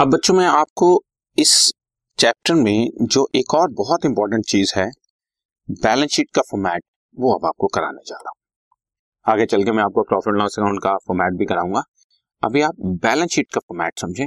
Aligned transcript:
अब 0.00 0.08
बच्चों, 0.08 0.34
मैं 0.34 0.46
आपको 0.46 0.86
इस 1.38 1.50
चैप्टर 2.18 2.54
में 2.54 2.90
जो 3.02 3.26
एक 3.34 3.54
और 3.54 3.70
बहुत 3.70 4.04
इंपॉर्टेंट 4.04 4.44
चीज़ 4.44 4.72
है 4.76 4.86
बैलेंस 5.68 6.10
शीट 6.10 6.28
का 6.34 6.42
फॉर्मेट 6.50 6.82
वो 7.16 7.32
अब 7.34 7.44
आपको 7.46 7.66
कराने 7.66 8.02
जा 8.06 8.14
रहा 8.14 8.30
हूँ। 8.30 9.32
आगे 9.32 9.46
चल 9.46 9.64
के 9.64 9.72
मैं 9.72 9.82
आपको 9.82 10.02
प्रॉफिट 10.02 10.34
लॉस 10.34 10.58
अकाउंट 10.58 10.82
का 10.82 10.94
फॉर्मेट 11.06 11.36
भी 11.38 11.46
कराऊँगा। 11.46 11.82
अभी 12.42 12.60
आप 12.60 12.80
बैलेंस 13.02 13.30
शीट 13.30 13.48
का 13.54 13.60
फॉर्मेट 13.60 13.98
समझें। 13.98 14.26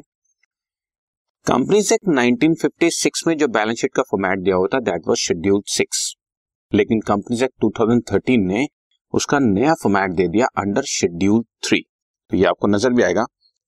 कंपनीज़ 1.48 1.94
एक्ट 1.94 2.10
1956 2.10 3.26
में 3.28 3.36
जो 3.38 3.48
बैलेंस 3.50 3.80
शीट 3.80 3.94
का 3.96 4.04
फॉर्मेट 4.12 4.44
दिया 4.44 4.56
होता 4.56 4.80
दैट 4.82 5.08
वाज 5.08 5.18
शेड्यूल 5.20 5.62
सिक्स 5.70 6.06
लेकिन 6.72 7.02
कंपनीज़ 7.08 7.44
एक्ट 7.44 7.66
2013 7.66 8.38
ने 8.44 8.66
उसका 9.14 9.40
नया 9.40 9.74
फॉर्मेट 9.84 10.16
दे 10.18 10.28
दिया 10.28 10.48
अंडर 10.58 10.92
शेड्यूल 10.92 11.44
थ्री 11.64 11.84
तो 12.32 12.38
ये 12.38 12.46
आपको 12.46 12.68
नज़र 12.68 12.94
भी 12.94 13.04
आएगा। 13.04 13.26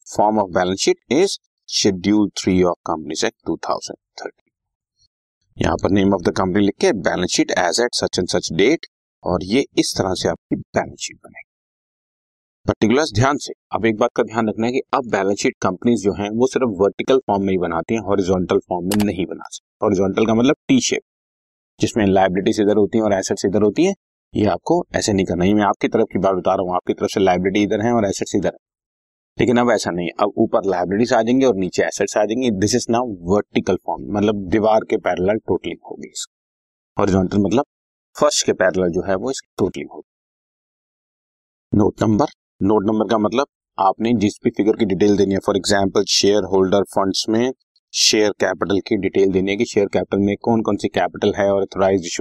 Form 0.07 0.39
of 0.39 0.53
balance 0.53 0.79
sheet 0.79 1.13
is 1.13 1.37
schedule 1.69 2.29
three 2.39 2.61
of 2.63 2.77
companies 2.87 3.25
act 3.25 3.37
two 3.45 3.55
thousand 3.69 3.97
thirty 4.21 4.43
यहाँ 5.57 5.75
पर 5.83 5.91
नेम 5.91 6.13
ऑफ़ 6.13 6.21
द 6.23 6.33
कंपनी 6.37 6.65
लिख 6.65 6.75
के 6.81 6.91
balance 7.01 7.31
sheet 7.31 7.51
as 7.51 7.79
at 7.81 7.95
such 7.95 8.19
and 8.19 8.27
such 8.29 8.51
date 8.53 8.85
और 9.23 9.43
ये 9.45 9.65
इस 9.79 9.93
तरह 9.97 10.13
से 10.13 10.29
आपकी 10.29 10.55
बैलेंस 10.55 10.99
शीट 10.99 11.17
बनेगी। 11.17 11.43
पर्टिकुलर 12.65 13.03
ध्यान 13.15 13.37
से, 13.37 13.53
अब 13.73 13.85
एक 13.85 13.97
बात 13.97 14.09
का 14.15 14.23
ध्यान 14.23 14.49
रखना 14.49 14.67
है 14.67 14.73
कि 14.73 14.81
अब 14.93 15.09
बैलेंस 15.11 15.37
शीट 15.39 15.55
कंपनीज़ 15.61 16.03
जो 16.03 16.13
हैं 16.13 16.29
वो 16.31 16.47
सिर्फ़ 16.47 16.81
वर्टिकल 16.81 17.19
फॉर्म 17.27 17.43
में 17.43 17.51
ही 17.51 17.57
बनाती 17.57 17.93
हैं 17.93 18.01
हॉरिजॉन्टल 18.01 18.59
फॉर्म 18.69 18.85
में 18.87 19.05
नहीं 19.05 19.25
बना 19.25 19.47
सकती। 19.49 19.67
हॉरिजॉन्टल 19.83 20.25
का 20.25 20.33
मतलब 20.33 20.55
टी 20.67 20.79
शेप 20.81 21.01
जिसमें 21.79 22.05
लाइबिलिटीज 22.07 22.61
इधर 22.61 22.77
होती 22.77 22.97
हैं 22.97 23.05
और 23.05 23.13
एसेट्स 23.13 23.45
इधर 23.45 23.61
होती 23.61 23.85
हैं, 23.85 23.93
ये 24.33 24.45
आपको 24.47 24.83
ऐसे 24.95 25.13
नहीं 25.13 25.25
करना 25.25 25.45
है। 25.45 25.53
मैं 25.53 25.63
आपकी 25.63 25.87
तरफ़ 25.87 26.13
की 26.13 26.19
बात 26.19 26.35
बता 26.35 26.53
रहा 26.55 26.63
हूँ, 26.63 26.75
आपकी 26.75 26.93
तरफ़ 26.93 27.11
से 27.11 27.19
लाइबिलिटी 27.19 27.63
इधर 27.63 27.85
है 27.85 27.91
और 27.93 28.05
एसेट्स 28.05 28.35
इधर 28.35 28.53
है। 28.53 28.64
लेकिन 29.37 29.57
अब 29.57 29.69
ऐसा 29.71 29.91
नहीं, 29.91 30.09
अब 30.19 30.33
ऊपर 30.37 30.65
लाइब्रेरीज 30.65 31.13
आ 31.13 31.21
जाएँगे 31.21 31.45
और 31.45 31.55
नीचे 31.55 31.83
एसेट्स 31.83 32.17
आ 32.17 32.23
जाएँगे। 32.25 32.51
This 32.59 32.75
is 32.75 32.85
now 32.91 33.07
vertical 33.31 33.77
form 33.85 34.03
मतलब 34.17 34.47
दीवार 34.51 34.83
के 34.89 34.97
पैरेलल 34.99 35.37
टोटलिंग 35.47 35.79
होगी 35.89 36.07
इसकी। 36.07 36.33
हॉरिजॉन्टल 36.97 37.37
मतलब 37.37 37.65
फर्श 38.15 38.41
के 38.43 38.53
पैरेलल 38.53 38.91
जो 38.91 39.01
है 39.07 39.15
वो 39.15 39.31
इसकी 39.31 39.47
टोटलिंग 39.57 39.89
होगी। 39.93 40.09
नोट 41.71 42.01
नंबर 42.01 42.25
नोट 42.61 42.85
नंबर 42.85 43.07
का 43.07 43.17
मतलब 43.17 43.47
आपने 43.77 44.13
जिस 44.13 44.39
भी 44.43 44.49
फिगर 44.49 44.75
की 44.75 44.85
डिटेल 44.85 45.17
देनी 45.17 45.33
है 45.33 45.39
for 45.45 45.57
example 45.57 46.03
share 46.09 46.43
holder 46.51 46.83
funds 46.95 47.25
में 47.29 47.51
शेयर 47.93 48.31
कैपिटल 48.39 48.79
की 48.79 48.97
डिटेल 48.97 49.31
देनी 49.31 49.51
है 49.51 49.57
कि 49.57 49.65
शेयर 49.65 49.87
कैपिटल 49.87 50.19
में 50.19 50.35
कौन 50.41 50.61
कौन 50.61 50.77
सी 50.77 50.87
कैपिटल 50.89 51.33
है 51.37 51.49
और 51.51 51.61
अथोराइज 51.61 52.17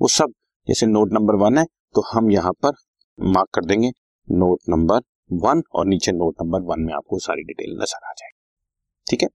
वो 0.00 0.08
सब, 0.08 0.32
जैसे 0.66 0.86
नोट 0.86 1.12
नंबर 1.12 1.34
वन 1.36 1.58
है 1.58 1.64
तो 1.94 2.02
हम 2.12 2.30
यहाँ 2.30 2.52
पर 2.62 2.72
मार्क 3.18 3.48
कर 3.54 3.64
देंगे। 3.64 3.90
नोट 4.28 4.58
नंबर 4.68 5.00
वन 5.32 5.62
और 5.74 5.86
नीचे 5.86 6.12
नोट 6.12 6.34
नंबर 6.42 6.62
वन 6.64 6.80
में 6.80 6.92
आपको 6.94 7.18
सारी 7.18 7.42
डिटेल 7.42 7.76
नज़र 7.76 8.06
आ 8.08 8.12
जाएगी। 8.12 8.38
ठीक 9.06 9.22
है? 9.22 9.28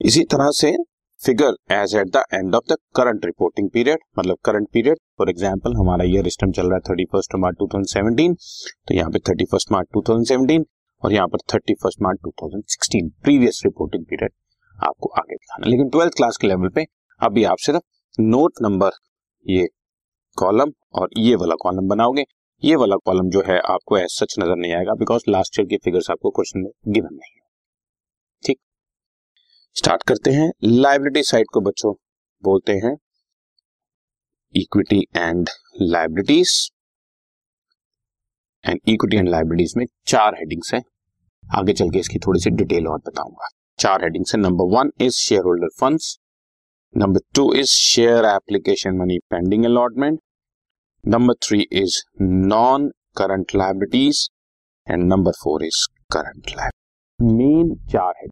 इसी 0.00 0.24
तरह 0.32 0.50
से 0.54 0.76
figure 1.20 1.54
as 1.74 1.94
at 1.96 2.08
the 2.16 2.22
end 2.34 2.54
of 2.54 2.64
the 2.72 2.76
current 2.96 3.24
reporting 3.24 3.70
period 3.70 3.98
मतलब 4.18 4.36
करंट 4.44 4.68
पीरियड 4.72 4.98
फॉर 5.18 5.30
एग्जांपल 5.30 5.74
हमारा 5.76 6.04
ईयर 6.04 6.24
सिस्टम 6.24 6.52
चल 6.52 6.66
रहा 6.66 6.76
है 6.76 6.80
thirty 6.90 7.04
first 7.12 7.34
March 7.36 7.56
two 7.58 7.66
thousand 7.66 7.86
seventeen 7.88 8.34
तो 8.34 8.94
यहाँ 8.94 9.10
पे 9.10 9.18
thirty 9.28 9.44
first 9.44 9.72
March 9.72 9.88
two 9.94 10.02
thousand 10.08 10.26
seventeen 10.26 10.66
और 11.02 11.12
यहाँ 11.12 11.28
पर 11.28 11.38
thirty 11.54 11.74
first 11.82 12.02
March 12.02 12.18
two 12.24 12.30
thousand 12.42 12.62
sixteen 12.66 13.08
previous 13.24 13.60
reporting 13.64 14.04
period 14.04 14.32
आपको 14.76 15.08
आगे 15.18 15.34
दिखाना 15.34 15.70
लेकिन 15.70 15.88
ट्वेल्थ 15.88 16.14
क्लास 16.16 16.36
के 16.40 16.46
लेवल 16.46 16.68
पे 16.68 16.86
अभी 17.20 17.44
आप 17.44 17.58
सिर्फ़ 17.60 18.20
नोट 18.20 18.62
नंबर 18.62 18.90
ये 19.46 19.66
कॉलम 20.36 20.72
और 20.94 21.08
ये 21.18 21.34
वाला 21.36 21.54
कॉलम 21.60 21.88
बनाओगे। 21.88 22.24
ये 22.62 22.76
वाला 22.76 22.96
कॉलम 22.96 23.28
जो 23.30 23.42
है 23.46 23.58
आपको 23.70 23.96
एज 23.98 24.08
सच 24.10 24.34
नज़र 24.38 24.56
नहीं 24.56 24.72
आएगा 24.74 24.94
बिकॉज़ 24.94 25.22
लास्ट 25.28 25.58
ईयर 25.58 25.66
के 25.68 25.76
फिगर्स 25.84 26.10
आपको 26.10 26.30
क्वेश्चन 26.30 26.60
में 26.60 26.70
गिवन 26.88 27.14
नहीं 27.14 27.34
है। 27.34 27.46
ठीक? 28.42 28.58
स्टार्ट 29.76 30.02
करते 30.02 30.30
हैं। 30.30 30.50
लाइबिलिटी 30.64 31.22
साइड 31.22 31.46
को 31.52 31.60
बच्चों, 31.60 31.92
बोलते 32.44 32.72
हैं। 32.84 32.96
Equity 34.54 35.00
and 35.16 35.48
liabilities 35.82 36.70
and 38.64 38.80
equity 38.88 39.16
and 39.16 39.28
liabilities 39.28 39.74
में 39.76 39.84
चार 40.06 40.34
हेडिंग्स 40.34 40.74
हैं। 40.74 40.82
आगे 41.42 41.72
चल 41.72 41.90
के 41.90 41.98
इसकी 41.98 42.18
थोड़ी 42.18 42.40
सी 42.40 42.50
डिटेल 42.52 42.86
और 42.88 42.98
बताऊँगा। 43.06 43.48
चार 43.78 44.04
हेडिंग्स 44.04 44.34
है। 44.34 44.40
Number 44.40 44.76
one 44.76 44.90
is 45.00 45.16
share 45.16 45.42
holder 45.42 45.68
funds 45.80 46.16
number 46.94 47.20
two 47.34 47.52
is 47.54 47.70
share 47.70 48.24
application 48.26 48.96
money 48.96 49.18
pending 49.30 49.64
allotment 49.64 50.20
number 51.08 51.34
three 51.34 51.60
is 51.72 51.94
non 52.22 52.88
current 53.16 53.54
liabilities 53.56 54.18
and 54.86 55.04
number 55.04 55.32
four 55.32 55.64
is 55.64 55.76
current 56.12 56.50
liability 56.50 57.34
main 57.36 57.74
चार 57.92 58.12
है 58.22 58.26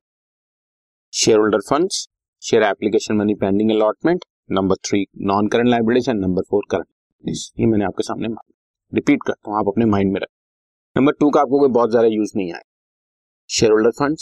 share 1.13 1.39
holder 1.39 1.61
funds 1.69 2.07
share 2.43 2.63
application 2.63 3.17
money 3.17 3.35
pending 3.35 3.71
allotment 3.71 4.25
number 4.51 4.77
three 4.89 5.05
non 5.23 5.49
current 5.49 5.69
liabilities 5.69 6.09
and 6.09 6.21
number 6.21 6.43
four 6.51 6.65
current 6.71 6.87
ये 7.25 7.67
मैंने 7.67 7.85
आपके 7.85 8.03
सामने 8.03 8.29
repeat 8.93 9.23
करता 9.27 9.51
हूँ, 9.51 9.59
आप 9.59 9.69
अपने 9.69 9.85
माइंड 9.85 10.13
में 10.13 10.21
रखें 10.21 11.01
नंबर 11.01 11.13
टू 11.21 11.31
का 11.31 11.41
आपको 11.41 11.61
कोई 11.61 11.69
बहुत 11.69 11.91
ज़्यादा 11.91 12.09
यूज़ 12.09 12.33
नहीं 12.37 12.53
आए 12.53 12.63
share 13.51 13.73
holder 13.73 13.91
fund 14.01 14.17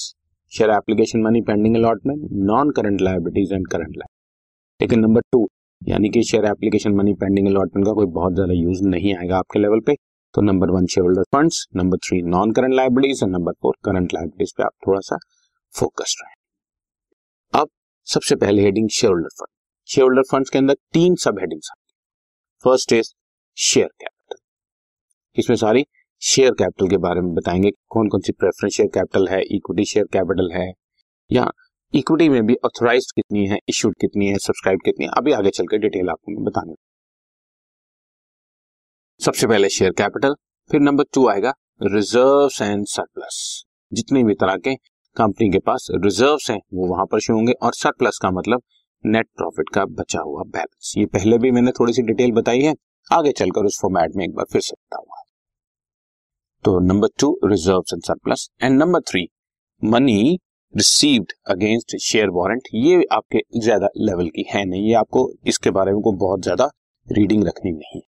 share 0.52 0.70
application 0.70 1.22
money 1.22 1.42
pending 1.42 1.76
allotment 1.76 2.28
non 2.52 2.70
current 2.70 3.00
liabilities 3.00 3.52
and 3.52 3.66
current 3.66 3.96
liability 3.96 4.84
लेकिन 4.84 5.00
नंबर 5.00 5.20
टू 5.32 5.46
यानी 5.84 6.08
कि 6.08 6.22
share 6.22 6.44
application 6.44 6.92
money 6.94 7.12
pending 7.14 7.46
allotment 7.48 7.86
का 7.86 7.92
कोई 7.92 8.06
बहुत 8.12 8.34
ज़्यादा 8.34 8.52
यूज़ 8.52 8.82
नहीं 8.84 9.14
आएगा 9.16 9.38
आपके 9.38 9.58
लेवल 9.58 9.80
पे 9.86 9.94
तो 10.34 10.42
number 10.42 10.70
one 10.70 10.86
share 10.86 11.04
holder 11.04 11.22
funds 11.32 11.66
number 11.76 11.98
three 11.98 12.20
non 12.28 12.52
current 12.52 12.74
liabilities 12.74 13.22
और 13.22 13.28
नंबर 13.30 13.52
फोर 13.62 13.74
करंट 13.84 14.14
लाइबिलिटीज 14.14 14.52
पे 14.56 14.62
आप 14.62 14.72
थोड़ा 14.86 15.00
सा 15.00 15.16
फोकस 15.74 16.14
रहे। 16.22 17.60
अब 17.60 17.68
सबसे 18.06 18.36
पहले 18.36 18.62
heading 18.62 18.88
share 18.88 19.12
holder 19.12 19.28
fund 19.40 19.48
share 19.88 20.04
holder 20.04 20.22
fund 20.30 20.48
के 20.52 20.58
अंदर 20.58 20.74
तीन 20.94 21.14
sub 21.24 21.38
headings 21.40 21.70
first 22.64 22.92
is 22.92 23.12
share 23.56 23.88
capital 24.00 24.36
इसमें 25.36 25.56
सारी 25.56 25.84
शेयर 26.22 26.52
कैपिटल 26.52 26.88
के 26.88 26.96
बारे 26.98 27.20
में 27.20 27.32
बताएँगे 27.34 27.70
कौन 27.88 28.08
कौन 28.08 28.20
सी 28.20 28.32
प्रेफरेंस 28.32 28.72
शेयर 28.72 28.88
कैपिटल 28.94 29.28
है 29.28 29.42
इक्विटी 29.46 29.84
शेयर 29.84 30.06
कैपिटल 30.12 30.50
है, 30.52 30.70
या 31.30 31.50
इक्विटी 31.94 32.28
में 32.28 32.44
भी 32.46 32.54
ऑथोराइज 32.64 33.10
कितनी 33.12 33.46
है 33.46 33.58
इश्यूड 33.68 33.94
कितनी 34.00 34.28
है 34.28 34.38
सब्सक्राइब 34.38 34.80
कितनी 34.84 35.04
है, 35.04 35.10
अभी 35.18 35.32
आगे 35.32 35.50
चलकर 35.50 35.78
डिटेल 35.78 36.08
आपको 36.10 36.32
मैं 36.32 36.44
बताने 36.44 36.74
सबसे 39.20 39.46
पहले 39.46 39.68
शेयर 39.68 39.92
कैपिटल 39.92 40.34
फिर 40.70 40.80
नंबर 40.80 41.04
टू 41.14 41.26
आएगा 41.28 41.52
रिज़र्व 41.82 42.64
एंड 42.64 42.86
सरप्लस 42.86 43.38
जितने 43.92 44.22
भी 44.24 44.34
तरह 44.34 44.56
के 44.56 44.74
कंपनी 45.16 45.48
के 45.50 45.58
पास 45.60 45.86
रिज़र्व 45.94 46.38
हैं, 46.50 46.58
वो 46.74 46.86
वहाँ 46.88 47.04
पर 47.06 47.20
शो 47.20 47.34
होंगे 47.34 47.52
और 47.62 47.74
सरप्लस 47.74 48.18
का 48.22 48.30
मतलब 48.30 48.62
नेट 49.04 49.26
प्रॉफिट 49.36 49.68
का 49.74 49.84
बचा 49.94 50.20
हुआ 50.20 50.42
बैलेंस 50.48 50.92
ये 50.98 51.04
पहले 51.08 51.38
भी 51.38 51.50
मैंने 51.50 51.72
थोड़ी 51.72 51.92
सी 51.92 52.02
डिटेल 52.02 52.32
बताई 52.32 52.60
है, 52.60 52.74
आगे 53.10 53.32
चलकर 53.32 53.66
उस 53.66 53.78
फॉर्मेट 53.82 54.16
में 54.16 54.24
एक 54.24 54.34
बार 54.34 54.46
फिर 54.52 54.60
से 54.60 54.74
बताऊँगा। 54.74 55.22
तो 56.64 56.78
number 56.82 57.08
two 57.20 57.38
reserve 57.44 57.82
and 57.92 58.02
surplus 58.02 58.48
and 58.62 58.78
number 58.78 59.00
three 59.10 59.26
money 59.82 60.38
received 60.74 61.32
against 61.50 61.96
share 62.02 62.30
warrant 62.32 62.68
ये 62.74 63.04
आपके 63.12 63.40
ज़्यादा 63.58 63.88
लेवल 63.98 64.28
की 64.28 64.44
है 64.48 64.64
नहीं, 64.64 64.82
ये 64.82 64.94
आपको 64.94 65.30
इसके 65.46 65.70
बारे 65.72 65.92
में 65.92 66.00
को 66.02 66.12
बहुत 66.18 66.42
ज़्यादा 66.42 66.70
रीडिंग 67.08 67.46
रखनी 67.46 67.72
नहीं। 67.72 68.00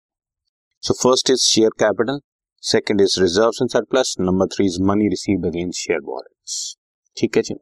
So 0.83 0.93
first 0.93 1.29
is 1.29 1.41
share 1.43 1.69
capital 1.79 2.19
second 2.63 3.01
is 3.01 3.19
reserve 3.21 3.61
and 3.61 3.69
surplus 3.69 4.15
number 4.21 4.47
three 4.55 4.65
is 4.65 4.81
money 4.83 5.09
received 5.09 5.45
against 5.45 5.79
share 5.79 5.99
warrants 6.05 6.75
ठीक 7.17 7.37
है 7.37 7.43
जी? 7.43 7.55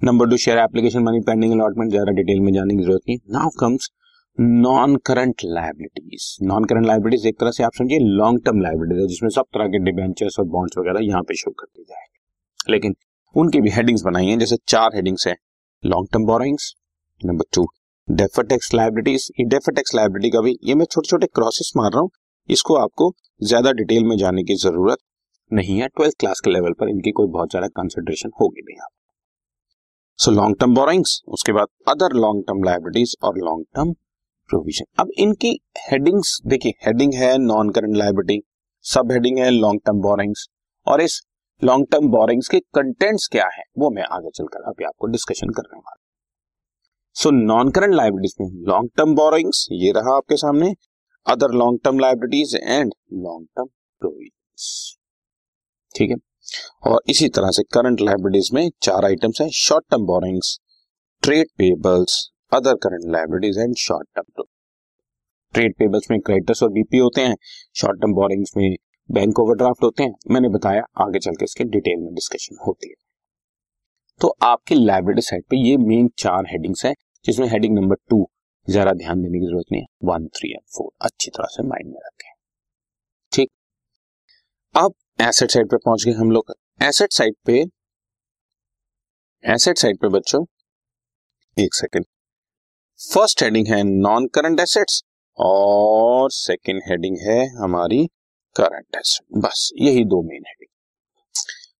Number 0.00 0.30
two 0.30 0.36
share 0.38 0.58
application 0.58 1.02
money 1.02 1.20
pending 1.26 1.52
allotment 1.52 1.90
ज़्यादा 1.90 2.12
डिटेल 2.12 2.40
में 2.40 2.52
जाने 2.52 2.76
की 2.76 2.82
ज़रूरत 2.82 3.02
नहीं। 3.08 3.18
Now 3.32 3.50
comes 3.60 3.90
non 4.38 4.96
current 5.06 5.42
liabilities 5.44 6.36
non 6.42 6.64
current 6.64 6.86
liabilities 6.86 7.26
एक 7.26 7.38
तरह 7.40 7.50
से 7.50 7.64
आप 7.64 7.72
समझिए 7.78 7.98
लॉन्ग 8.00 8.44
टर्म 8.44 8.60
लाइबिलिटीज 8.62 9.00
है, 9.00 9.06
जिसमें 9.08 9.30
सब 9.30 9.44
तरह 9.54 9.68
के 9.68 9.78
डिबेंचर्स 9.84 10.38
और 10.38 10.44
बॉन्ड्स 10.50 10.78
वगैरह 10.78 11.06
यहाँ 11.06 11.22
पे 11.22 11.34
शो 11.36 11.50
कर 11.50 11.66
दी 11.66 11.82
जाएगी। 11.82 12.72
लेकिन 12.72 12.94
उनकी 13.34 13.60
भी 13.60 13.70
हेडिंग्स 13.70 14.02
बनाई 14.02 14.26
हैं, 14.26 14.38
जैसे 14.38 14.56
चार 14.68 14.94
हेडिंग्स 14.94 15.26
हैं 15.26 15.36
long 15.82 16.08
term 16.12 16.24
borrowings 16.26 16.72
number 17.20 17.44
two 17.54 17.66
defer 18.08 18.46
tax 18.46 18.72
liabilities 18.74 19.28
ये 19.40 19.44
डेफर 19.46 19.72
टैक्स 19.72 19.94
लाइबिलिटी 19.94 20.30
का 20.30 20.40
भी, 20.40 20.58
ये 20.62 20.74
मैं 20.74 20.84
छोटे 20.86 21.08
छोटे 21.08 21.26
क्रॉसेस 21.28 21.72
मार 21.76 21.90
रहा 21.92 22.00
हूँ, 22.00 22.10
इसको 22.48 22.74
आपको 22.76 23.12
ज़्यादा 23.42 23.72
डिटेल 23.72 24.04
में 24.04 24.16
जाने 24.16 24.42
की 24.42 24.54
ज़रूरत 24.56 24.98
नहीं 25.50 25.78
है। 25.78 25.88
ट्वेल्थ 25.88 26.14
क्लास 26.20 26.40
के 26.40 26.50
लेवल 26.50 26.72
पर 26.72 26.88
इनकी 26.88 27.10
कोई 27.12 27.26
बहुत 27.28 27.50
ज़्यादा 27.50 27.68
कंसिडरेशन 27.72 28.30
होगी 28.40 28.62
नहीं 28.62 28.78
आप। 28.78 28.90
सो 30.18 30.30
लॉन्ग 30.30 30.56
टर्म 30.60 30.74
बोरोइंग्स 30.74 31.20
उसके 31.28 31.52
बाद 31.52 31.68
अदर 31.88 32.16
लॉन्ग 32.16 32.44
टर्म 32.46 32.62
लाइबिलिटीज 32.64 33.16
और 33.22 33.38
लॉन्ग 33.38 33.64
टर्म 33.74 33.92
प्रोविज़न 34.50 34.86
अब 35.00 35.10
इनकी 35.18 35.58
हेडिंग्स 35.80 36.40
देखिए 36.46 36.72
हेडिंग 36.86 37.14
है 37.14 37.36
नॉन 37.40 37.70
करंट 37.70 37.96
लाइबिलिटी 37.96 38.42
सब 38.84 39.12
हेडिंग 39.12 39.38
है 39.38 39.50
लॉन्ग 39.50 39.80
टर्म 39.86 40.00
बोरिंग्स 40.02 40.48
और 40.86 41.02
इस 41.02 41.20
लॉन्ग 41.62 41.86
टर्म 41.92 42.08
बोरिंग्स 42.08 42.48
के 42.48 42.58
कंटेंट्स 42.74 43.28
क्या 43.32 43.44
है, 43.46 43.62
वो 43.78 43.90
मैं 43.90 44.02
आगे 44.12 44.30
चलकर 44.30 44.62
अभी 44.70 44.84
आपको 44.84 45.06
डिस्कशन 45.06 45.48
करने 45.48 45.78
वाला 45.78 45.96
सो 47.16 47.30
नॉन 47.30 47.70
करंट 47.70 47.94
लाइबिलिटीज 47.94 48.34
में 48.40 48.64
लॉन्ग 48.68 48.90
टर्म 48.96 49.14
बोरिंग्स 49.14 49.66
ये 49.72 49.92
रहा 49.92 50.16
आपके 50.16 50.36
सामने 50.36 50.72
other 51.26 51.52
long 51.54 51.78
term 51.84 51.98
liabilities 51.98 52.54
and 52.56 52.92
long 53.12 53.46
term 53.56 53.66
provisions 54.02 54.96
ठीक 55.94 56.10
है? 56.10 56.16
और 56.86 57.00
इसी 57.08 57.28
तरह 57.28 57.50
से 57.50 57.62
करंट 57.62 58.00
लाइब्रेरीज 58.00 58.50
में 58.54 58.68
चार 58.82 59.04
आइटम्स 59.04 59.40
हैं 59.40 59.48
short 59.54 59.84
term 59.90 60.06
borrowings 60.06 60.58
trade 61.22 61.46
payables 61.58 62.16
other 62.52 62.74
current 62.74 63.10
liabilities 63.12 63.58
and 63.58 63.74
short 63.76 64.08
term 64.14 64.44
trade 65.54 65.74
payables 65.78 66.10
में 66.10 66.20
क्रेडिटर्स 66.20 66.62
और 66.62 66.70
बीपी 66.70 66.98
होते 66.98 67.20
हैं 67.20 67.36
शॉर्ट 67.74 68.00
टर्म 68.00 68.14
बोरिंग्स 68.14 68.52
में 68.56 68.76
बैंक 69.12 69.38
ओवरड्राफ्ट 69.38 69.84
होते 69.84 70.02
हैं। 70.02 70.14
मैंने 70.30 70.48
बताया, 70.48 70.82
आगे 70.98 71.18
चल 71.18 71.34
के 71.34 71.44
इसके 71.44 71.64
डिटेल 71.66 71.98
में 72.00 72.12
डिस्कशन 72.14 72.56
होती 72.66 72.88
है। 72.88 72.94
तो 74.20 74.28
आपकी 74.42 74.74
लाइब्रेरी 74.76 75.22
साइड 75.22 75.44
पे 75.50 75.56
ये 75.58 75.76
मेन 75.78 76.08
चार 76.18 76.46
हेडिंग्स 76.46 76.84
हैं, 76.86 76.94
जिसमें 77.24 77.46
हेडिंग 77.48 77.74
नंबर 77.74 77.96
टू 78.10 78.26
ज़्यादा 78.68 78.92
ध्यान 78.94 79.22
देने 79.22 79.38
की 79.38 79.46
ज़रूरत 79.46 79.72
नहीं 79.72 79.82
है। 79.82 79.86
वन 80.04 80.26
थ्री 80.28 80.50
एंड 80.50 80.62
फोर 80.68 80.90
अच्छी 81.00 81.30
तरह 81.30 81.46
से 81.50 81.62
माइंड 81.68 81.88
में 81.88 82.00
रखें। 82.00 82.30
ठीक? 83.32 83.50
अब 84.74 84.94
एसेट 85.20 85.50
साइड 85.50 85.70
पे 85.70 85.76
पहुँच 85.76 86.04
गए 86.04 86.12
हम 86.14 86.30
लोग। 86.30 86.52
एसेट 86.80 87.12
साइड 87.12 87.34
पे 87.46 87.64
एसेट 89.44 89.78
साइड 89.78 89.98
पे 90.00 90.08
बच्चों, 90.08 90.44
एक 91.56 91.74
सेकेंड 91.74 92.04
फ़र्स्ट 93.00 93.42
हेडिंग 93.42 93.66
है 93.66 93.82
नॉन 93.84 94.26
करंट 94.34 94.60
एसेट्स 94.60 95.02
और 95.38 96.30
सेकेंड 96.30 96.80
हेडिंग 96.88 97.16
है 97.20 97.38
हमारी 97.54 98.08
करंट 98.56 98.96
एसेट 98.96 99.38
बस, 99.38 99.70
यही 99.76 100.04
दो 100.06 100.22
मेन 100.22 100.42
हेडिंग 100.46 100.70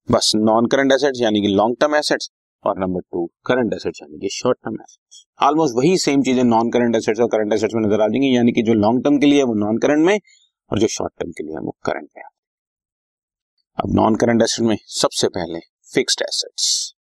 बस 0.08 0.32
नॉन 0.36 0.66
करंट 0.66 0.92
एसेट्स 0.92 1.20
यानी 1.20 1.40
कि 1.40 1.48
लॉन्ग 1.50 1.76
टर्म 1.80 1.94
एसेट्स 1.96 2.30
और 2.64 2.78
नंबर 2.78 3.00
टू 3.12 3.26
करंट 3.46 3.74
एसेट्स 3.74 4.02
यानी 4.02 4.18
कि 4.18 4.28
शॉर्ट 4.32 4.58
टर्म 4.58 4.74
एसेट्स 4.74 5.24
ऑलमोस्ट 5.40 5.76
वही 5.76 5.96
सेम 5.98 6.22
चीज़ें 6.22 6.42
नॉन 6.44 6.70
करंट 6.70 6.96
एसेट्स 6.96 7.20
और 7.20 7.28
करंट 7.28 7.52
एसेट्स 7.52 7.74
में 7.74 7.82
नज़र 7.82 8.00
आ 8.00 8.06
जाएँगी, 8.06 8.36
यानी 8.36 8.52
कि 8.52 8.62
जो 8.62 8.74
लॉन्ग 8.74 9.04
टर्म 9.04 9.18
के 9.18 9.26
लिए 9.26 9.38
है, 9.38 9.44
वो 9.44 9.54
नॉन 9.56 9.78
करंट 9.78 10.06
में, 10.06 10.18
और 10.70 10.78
जो 10.78 10.86
शॉर्ट 10.88 11.12
टर्म 11.18 11.30
के 11.30 11.44
लिए 11.44 11.54
है, 11.54 11.60
वो 11.60 11.76
करंट 11.84 12.08
में 12.16 12.22
अब 13.78 13.94
नॉन 13.94 14.16
करंट 14.16 14.42
एसेट 14.42 14.66
में 14.66 14.76
सबसे 14.92 15.28
पहले 15.28 15.60
फिक्स्ड 15.92 16.22
एसेट्स 16.22 16.94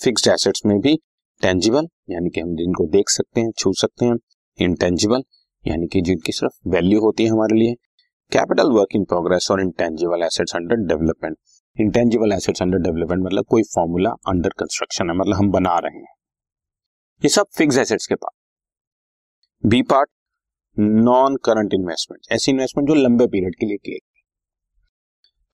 फिक्स्ड 0.00 0.28
एसेट्स 0.28 0.64
में 0.66 0.78
भी 0.80 0.96
टेंजिबल 1.42 1.86
यानी 2.10 2.30
कि 2.30 2.40
हम 2.40 2.54
जिनको 2.56 2.86
देख 2.88 3.10
सकते 3.10 3.40
हैं, 3.40 3.50
छू 3.52 3.72
सकते 3.74 4.06
हैं 4.06 4.16
इनटेंजिबल 4.58 5.22
यानी 5.64 5.86
कि 5.86 6.00
जिनकी 6.00 6.32
सिर्फ़ 6.32 6.68
वैल्यू 6.68 7.00
होती 7.00 7.24
है 7.24 7.30
हमारे 7.30 7.58
लिए। 7.58 7.74
कैपिटल 8.32 8.70
वर्क 8.72 8.94
इन 8.94 9.04
प्रोग्रेस 9.06 9.48
और 9.50 9.60
intangible 9.60 10.22
assets 10.24 10.54
under 10.56 10.86
development 10.88 11.36
intangible 11.76 12.32
assets 12.32 12.62
under 12.62 12.78
development 12.80 13.24
मतलब 13.24 13.44
कोई 13.50 13.62
फॉर्मूला 13.74 14.10
अंडर 14.28 14.50
कंस्ट्रक्शन 14.58 15.10
है 15.10 15.16
मतलब 15.16 15.36
हम 15.36 15.50
बना 15.50 15.78
रहे 15.78 15.98
हैं। 15.98 16.14
ये 17.22 17.28
सब 17.28 17.46
फिक्स 17.56 17.78
एसेट्स 17.78 18.06
के 18.06 18.14
पास। 18.14 18.34
B 19.64 19.82
part 19.84 20.08
non 20.76 21.36
current 21.44 21.74
investment 21.74 22.32
ऐसी 22.32 22.50
इन्वेस्टमेंट 22.52 22.88
जो 22.88 22.94
लंबे 22.96 23.26
पीरियड 23.28 23.54
के 23.54 23.66
लिए 23.66 23.76
की 23.78 23.98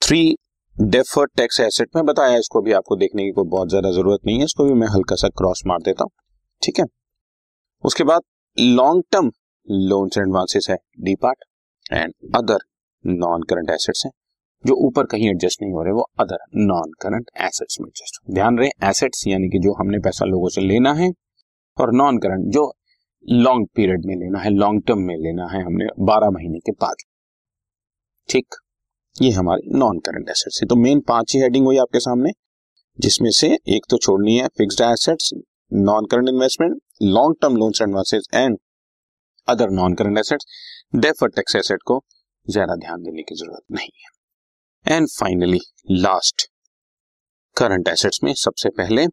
थ्री 0.02 0.37
डेफर्ड 0.76 1.31
टैक्स 1.37 1.61
एसेट 1.61 1.88
में 1.96 2.05
बताया, 2.06 2.37
इसको 2.38 2.61
भी 2.62 2.73
आपको 2.73 2.96
देखने 2.96 3.25
की 3.25 3.31
कोई 3.32 3.49
बहुत 3.50 3.69
ज़्यादा 3.69 3.90
ज़रूरत 3.93 4.20
नहीं 4.26 4.38
है, 4.38 4.44
इसको 4.44 4.64
भी 4.64 4.73
मैं 4.75 4.88
हल्का 4.88 5.17
सा 5.17 5.28
क्रॉस 5.38 5.62
मार 5.67 5.78
देता 5.84 6.05
हूँ। 6.05 6.11
ठीक 6.62 6.78
है? 6.78 6.84
उसके 7.84 8.05
बाद 8.05 8.23
long 8.56 9.02
term 9.12 9.31
loans 9.88 10.19
and 10.19 10.26
advances 10.26 10.67
है 10.70 10.76
D 11.00 11.14
part 11.14 11.44
and 11.93 12.12
other 12.37 12.59
non 13.05 13.43
current 13.43 13.71
assets 13.71 14.05
हैं, 14.06 14.12
जो 14.65 14.75
ऊपर 14.87 15.06
कहीं 15.06 15.29
एडजस्ट 15.31 15.62
नहीं 15.62 15.73
हो 15.73 15.83
रहे, 15.83 15.93
वो 15.93 16.06
अदर 16.21 16.38
नॉन 16.56 16.93
करंट 17.03 17.31
एसेट्स 17.41 17.81
में 17.81 17.87
एडजस्ट 17.88 18.21
ध्यान 18.35 18.59
रहे 18.59 18.71
एसेट्स 18.88 19.27
यानी 19.27 19.49
कि 19.49 19.59
जो 19.59 19.73
हमने 19.73 19.99
पैसा 19.99 20.25
लोगों 20.25 20.49
से 20.49 20.61
लेना 20.61 20.93
है 20.94 21.11
और 21.77 21.93
नॉन 21.94 22.19
करंट 22.19 22.53
जो 22.53 22.73
लॉन्ग 23.29 23.67
पीरियड 23.77 24.05
में 24.06 24.15
लेना 24.15 24.38
है 24.38 24.50
लॉन्ग 24.50 24.83
टर्म 24.87 24.99
में 24.99 25.17
लेना 25.17 25.47
है 25.53 25.62
हमने 25.62 25.87
बारह 26.00 26.31
महीने 26.31 26.59
के 26.59 26.73
बाद। 26.73 26.97
ठीक? 28.29 28.55
ये 29.17 29.31
हमारी 29.31 29.79
नॉन 29.79 29.99
करंट 29.99 30.29
एसेट्स 30.31 30.61
है। 30.62 30.67
तो 30.69 30.77
मेन 30.77 31.00
पाँच 31.00 31.35
ही 31.35 31.41
हेडिंग 31.41 31.67
हुई 31.67 31.77
आपके 31.77 32.00
सामने, 32.00 32.31
जिसमें 32.99 33.31
से 33.31 33.49
एक 33.69 33.87
तो 33.91 33.99
छोड़नी 33.99 34.37
है 34.37 34.49
fixed 34.49 34.81
assets 34.83 35.33
non 35.73 36.06
current 36.06 36.29
investment 36.29 36.79
long 37.03 37.37
term 37.43 37.56
loans 37.56 37.83
advances 37.83 38.29
and 38.35 38.59
other 39.49 39.71
non 39.73 39.95
current 39.95 40.19
assets 40.19 40.47
defer 40.97 41.29
tax 41.31 41.57
asset 41.57 41.83
को 41.87 42.03
ज़्यादा 42.47 42.77
ध्यान 42.77 43.03
देने 43.03 43.23
की 43.23 43.35
ज़रूरत 43.35 43.63
नहीं 43.73 43.91
है। 43.97 44.97
And 44.97 45.09
finally 45.11 45.61
last 45.93 46.49
current 47.57 47.89
assets 47.89 48.21
में 48.25 48.33
सबसे 48.37 48.69
पहले 48.73 49.07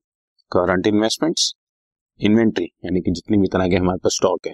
करंट 0.51 0.87
इन्वेस्टमेंट्स 0.87 1.53
इन्वेंट्री 2.19 2.65
यानी 2.85 3.01
कि 3.01 3.11
जितनी 3.11 3.37
भी 3.37 3.47
तरह 3.47 3.67
के 3.67 3.75
हमारे 3.75 3.99
पास 4.03 4.15
स्टॉक 4.15 4.47
है। 4.47 4.53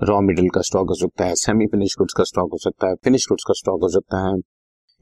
रॉ 0.00 0.20
मेटेरियल 0.20 0.50
का 0.50 0.60
स्टॉक 0.62 0.88
हो 0.88 0.94
सकता 0.96 1.24
है 1.24 1.34
सेमी 1.36 1.66
फिनिश 1.66 1.94
गुड्स 1.98 2.14
का 2.14 2.24
स्टॉक 2.24 2.52
हो 2.52 2.58
सकता 2.58 2.88
है 2.88 2.94
फिनिश 3.04 3.26
गुड्स 3.28 3.44
का 3.44 3.54
स्टॉक 3.54 3.82
हो 3.82 3.88
सकता 3.90 4.18
है। 4.26 4.34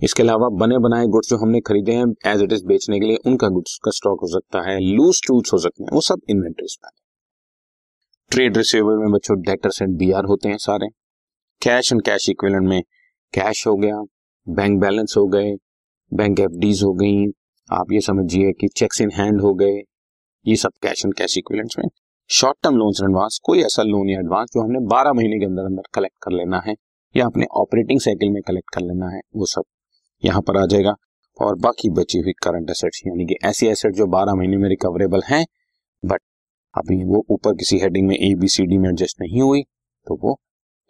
इसके 0.01 0.23
अलावा 0.23 0.49
बने 0.57 0.79
बनाए 0.79 1.07
गुड्स 1.09 1.29
जो 1.29 1.37
हमने 1.37 1.61
खरीदे 1.61 1.93
हैं 1.93 2.07
एज 2.27 2.43
इट 2.43 2.53
इज़ 2.53 2.65
बेचने 2.67 2.99
के 3.01 3.07
लिए 3.07 3.19
उनका 3.27 3.49
गुड्स 3.51 3.79
का 3.85 3.91
स्टॉक 3.91 4.21
हो 4.23 4.29
सकता 4.29 4.63
है 4.63 4.79
लूज 4.81 5.21
टूल्स 5.27 5.53
हो 5.53 5.59
सकते 5.59 5.83
हैं, 5.83 5.91
वो 5.93 6.01
सब 6.01 6.21
इन्वेंट्रीज 6.31 6.77
में 6.85 6.91
ट्रेड 8.31 8.57
रिसीवेबल 8.57 8.97
में 8.97 9.11
बच्चों 9.11 9.41
डेटर्स 9.41 9.83
एंड 9.83 9.97
बी 9.97 10.11
होते 10.11 10.49
हैं 10.49 10.57
सारे। 10.57 10.87
कैश 11.63 11.93
एंड 11.93 12.03
कैश 12.03 12.29
इक्विलेंट 12.31 12.69
में 12.69 12.83
कैश 13.35 13.67
हो 13.67 13.77
गया, 13.77 14.03
बैंक 14.47 14.81
बैलेंस 14.81 15.15
हो 15.19 15.27
गए, 15.27 15.55
बैंक 16.15 16.41
एफ़ 16.41 16.85
हो 16.85 16.93
गई, 16.93 17.25
आप 17.71 17.93
ये 17.93 18.01
समझिए 18.01 18.53
कि 18.53 18.69
चेक्स 18.69 19.01
इन 19.01 19.11
हैंड 19.11 19.41
हो 19.41 19.55
गए, 19.55 19.81
ये 20.47 20.57
सब 20.57 20.71
कैश 20.83 21.05
एंड 21.07 21.15
कैश 21.15 21.39
इक्विलेंट्स 21.39 21.79
में। 21.79 21.85
शॉर्ट 22.31 22.57
टर्म 22.63 22.77
लोन 22.77 22.93
एडवांस 23.05 23.41
कोई 23.45 23.63
ऐसा 23.63 23.83
लोन 23.83 24.11
या 24.11 24.19
एडवांस 24.19 24.49
जो 24.49 24.63
हमने 24.63 24.79
12 24.87 25.13
महीने 25.13 25.39
के 25.39 25.47
अंदर 25.47 25.63
अंदर 25.63 25.83
कलेक्ट 25.95 26.17
कर 26.23 26.33
लेना 26.33 26.63
है 26.67 26.75
या 27.17 27.27
अपने 27.27 27.47
ऑपरेटिंग 27.53 28.01
साइकिल 28.01 28.31
में 28.31 28.43
कलेक्ट 28.43 28.75
कर 28.75 28.81
लेना 28.81 29.09
है, 29.09 29.21
वो 29.37 29.47
सब 29.47 29.63
यहाँ 30.25 30.43
पर 30.43 30.57
आ 30.57 30.67
जाएगा। 30.67 30.95
और 31.41 31.57
बाकी 31.57 31.91
बची 31.91 32.19
हुई 32.19 32.33
करंट 32.33 32.71
एसेट्स 32.71 33.03
यानी 33.07 33.27
कि 33.27 33.35
ऐसी 33.45 33.67
एसेट 33.67 33.95
जो 33.95 34.07
12 34.07 34.35
महीने 34.35 34.57
में 34.57 34.69
रिकवरेबल 34.69 35.23
हैं 35.27 35.47
अभी 36.75 37.05
वो 37.05 37.25
ऊपर 37.31 37.55
किसी 37.55 37.79
हेडिंग 37.79 38.09
में 38.09 38.17
ए 38.17 38.35
बी 38.35 38.49
सी 38.49 38.67
डी 38.67 38.79
में 38.79 38.89
एडजस्ट 38.89 39.21
नहीं 39.21 39.43
हुई 39.43 39.63
तो 40.07 40.17
वो 40.17 40.41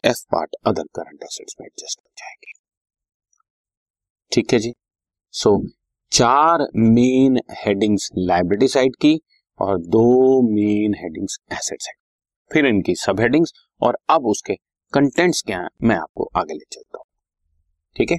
F 0.04 0.24
part 0.32 0.56
other 0.66 0.82
current 0.82 1.22
assets 1.22 1.56
में 1.60 1.66
एडजस्ट 1.66 2.00
हो 2.00 2.10
जाएगी। 2.18 2.52
ठीक 4.32 4.52
है 4.52 4.58
जी? 4.58 4.74
सो 5.30 5.50
so, 5.50 5.70
चार 6.12 6.66
मेन 6.76 7.40
हेडिंग्स 7.64 8.08
लाइब्रेरी 8.18 8.68
साइड 8.68 8.96
की 8.96 9.20
और 9.60 9.78
दो 9.78 10.42
मेन 10.42 10.94
हेडिंग्स 10.94 11.38
एसेट 11.52 11.82
साइड 11.82 11.96
फिर 12.52 12.66
इनकी 12.66 12.94
सब 12.94 13.20
हेडिंग्स 13.20 13.52
और 13.82 13.98
अब 14.10 14.26
उसके 14.26 14.54
कंटेंट्स 14.92 15.42
क्या 15.42 15.60
है 15.60 15.68
मैं 15.82 15.96
आपको 15.96 16.30
आगे 16.36 16.54
ले 16.54 16.64
चलता 16.72 16.98
हूँ। 16.98 17.04
ठीक 17.96 18.10
है? 18.10 18.18